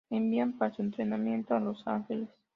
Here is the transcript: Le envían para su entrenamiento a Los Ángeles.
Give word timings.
Le 0.09 0.17
envían 0.17 0.57
para 0.57 0.73
su 0.73 0.81
entrenamiento 0.81 1.53
a 1.53 1.59
Los 1.59 1.85
Ángeles. 1.85 2.27